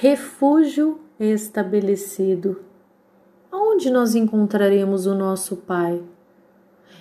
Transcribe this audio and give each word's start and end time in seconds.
refúgio 0.00 1.00
estabelecido. 1.18 2.64
Aonde 3.50 3.90
nós 3.90 4.14
encontraremos 4.14 5.06
o 5.06 5.14
nosso 5.14 5.56
Pai? 5.56 6.00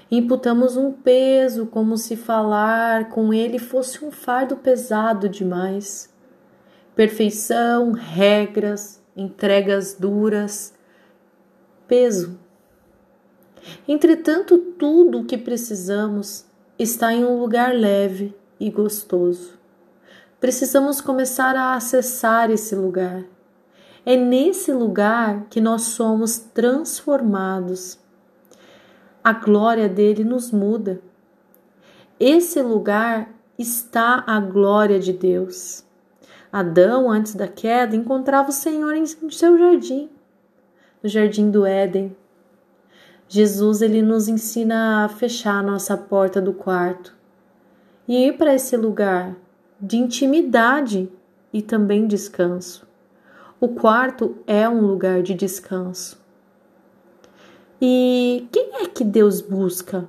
Imputamos 0.09 0.75
um 0.75 0.91
peso 0.91 1.67
como 1.67 1.95
se 1.95 2.15
falar 2.15 3.09
com 3.09 3.31
ele 3.31 3.59
fosse 3.59 4.03
um 4.03 4.09
fardo 4.09 4.55
pesado 4.55 5.29
demais. 5.29 6.11
Perfeição, 6.95 7.91
regras, 7.91 8.99
entregas 9.15 9.93
duras, 9.93 10.73
peso. 11.87 12.39
Entretanto, 13.87 14.57
tudo 14.57 15.19
o 15.19 15.25
que 15.25 15.37
precisamos 15.37 16.47
está 16.79 17.13
em 17.13 17.23
um 17.23 17.39
lugar 17.39 17.75
leve 17.75 18.35
e 18.59 18.71
gostoso. 18.71 19.57
Precisamos 20.39 21.01
começar 21.01 21.55
a 21.55 21.73
acessar 21.73 22.51
esse 22.51 22.75
lugar. 22.75 23.23
É 24.05 24.15
nesse 24.15 24.71
lugar 24.71 25.45
que 25.49 25.59
nós 25.59 25.81
somos 25.83 26.37
transformados 26.37 27.99
a 29.27 29.33
glória 29.33 29.89
dele 29.89 30.23
nos 30.23 30.53
muda. 30.53 31.01
Esse 32.17 32.61
lugar 32.61 33.29
está 33.59 34.23
a 34.25 34.39
glória 34.39 35.01
de 35.01 35.11
Deus. 35.11 35.83
Adão, 36.49 37.11
antes 37.11 37.35
da 37.35 37.45
queda, 37.45 37.93
encontrava 37.93 38.47
o 38.47 38.53
Senhor 38.53 38.95
em 38.95 39.05
seu 39.05 39.57
jardim, 39.57 40.09
no 41.03 41.09
jardim 41.09 41.51
do 41.51 41.65
Éden. 41.65 42.15
Jesus 43.27 43.81
ele 43.81 44.01
nos 44.01 44.29
ensina 44.29 45.03
a 45.03 45.09
fechar 45.09 45.59
a 45.59 45.63
nossa 45.63 45.97
porta 45.97 46.39
do 46.39 46.53
quarto 46.53 47.13
e 48.07 48.27
ir 48.27 48.37
para 48.37 48.55
esse 48.55 48.77
lugar 48.77 49.35
de 49.79 49.97
intimidade 49.97 51.09
e 51.53 51.61
também 51.61 52.07
descanso. 52.07 52.87
O 53.59 53.69
quarto 53.69 54.37
é 54.45 54.67
um 54.67 54.81
lugar 54.81 55.21
de 55.21 55.33
descanso. 55.33 56.19
E 57.81 58.47
quem 58.51 58.83
é 58.83 58.87
que 58.87 59.03
Deus 59.03 59.41
busca? 59.41 60.07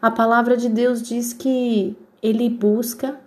A 0.00 0.10
palavra 0.10 0.56
de 0.56 0.68
Deus 0.68 1.02
diz 1.02 1.32
que 1.32 1.96
ele 2.22 2.48
busca 2.48 3.20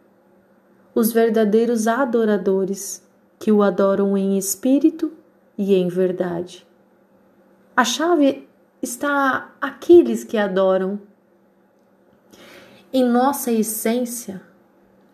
os 0.94 1.12
verdadeiros 1.12 1.88
adoradores 1.88 3.04
que 3.38 3.52
o 3.52 3.64
adoram 3.64 4.18
em 4.18 4.38
espírito 4.38 5.12
e 5.58 5.74
em 5.74 5.88
verdade. 5.88 6.68
A 7.76 7.86
chave 7.86 8.48
está 8.82 9.54
aqueles 9.62 10.24
que 10.24 10.38
adoram. 10.38 11.00
Em 12.92 13.06
nossa 13.06 13.52
essência, 13.52 14.42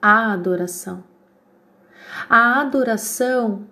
a 0.07 0.33
adoração. 0.33 1.03
A 2.29 2.61
adoração 2.61 3.67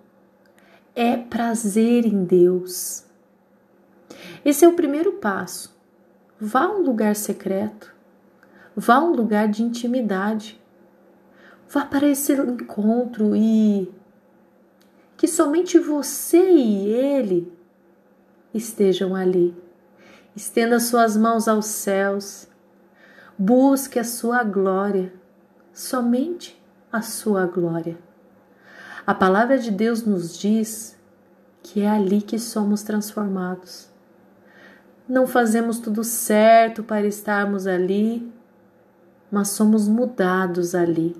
é 0.94 1.16
prazer 1.16 2.04
em 2.06 2.24
Deus 2.24 3.04
esse 4.44 4.64
é 4.64 4.68
o 4.68 4.74
primeiro 4.74 5.12
passo. 5.12 5.74
Vá 6.38 6.64
a 6.64 6.70
um 6.70 6.82
lugar 6.82 7.16
secreto, 7.16 7.94
vá 8.76 8.96
a 8.96 9.04
um 9.04 9.14
lugar 9.14 9.48
de 9.48 9.62
intimidade, 9.62 10.60
vá 11.68 11.84
para 11.86 12.06
esse 12.06 12.32
encontro 12.34 13.34
e 13.34 13.90
que 15.16 15.26
somente 15.26 15.78
você 15.78 16.50
e 16.50 16.88
ele 16.88 17.52
estejam 18.52 19.14
ali. 19.14 19.56
Estenda 20.36 20.78
suas 20.78 21.16
mãos 21.16 21.48
aos 21.48 21.66
céus, 21.66 22.46
busque 23.38 23.98
a 23.98 24.04
sua 24.04 24.42
glória, 24.42 25.12
somente 25.74 26.58
a 26.90 27.02
sua 27.02 27.44
glória. 27.44 27.98
A 29.06 29.12
palavra 29.12 29.58
de 29.58 29.70
Deus 29.70 30.06
nos 30.06 30.38
diz 30.38 30.96
que 31.62 31.82
é 31.82 31.90
ali 31.90 32.22
que 32.22 32.38
somos 32.38 32.82
transformados 32.82 33.92
não 35.06 35.26
fazemos 35.26 35.78
tudo 35.78 36.02
certo 36.02 36.82
para 36.82 37.06
estarmos 37.06 37.66
ali, 37.66 38.26
mas 39.30 39.48
somos 39.48 39.86
mudados 39.86 40.74
ali, 40.74 41.14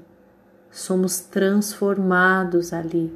somos 0.71 1.21
transformados 1.21 2.73
ali. 2.73 3.13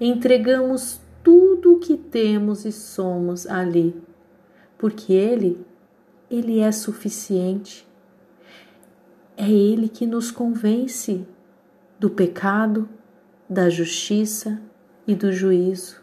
Entregamos 0.00 1.00
tudo 1.22 1.74
o 1.74 1.78
que 1.80 1.96
temos 1.96 2.64
e 2.64 2.70
somos 2.70 3.44
ali, 3.46 4.00
porque 4.78 5.12
Ele, 5.12 5.66
Ele 6.30 6.60
é 6.60 6.70
suficiente. 6.70 7.84
É 9.44 9.50
Ele 9.50 9.88
que 9.88 10.06
nos 10.06 10.30
convence 10.30 11.26
do 11.98 12.08
pecado, 12.08 12.88
da 13.50 13.68
justiça 13.68 14.62
e 15.04 15.16
do 15.16 15.32
juízo, 15.32 16.00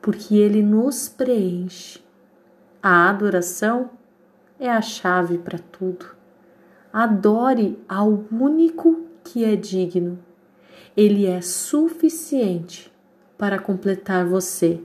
porque 0.00 0.36
Ele 0.36 0.62
nos 0.62 1.06
preenche 1.06 2.00
a 2.82 3.10
adoração 3.10 3.90
é 4.58 4.70
a 4.70 4.80
chave 4.80 5.36
para 5.36 5.58
tudo. 5.58 6.06
Adore 6.90 7.78
ao 7.86 8.24
único 8.32 9.04
que 9.22 9.44
é 9.44 9.54
digno. 9.54 10.18
Ele 10.96 11.26
é 11.26 11.42
suficiente 11.42 12.90
para 13.36 13.58
completar 13.58 14.24
você 14.24 14.82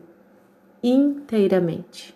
inteiramente. 0.83 2.13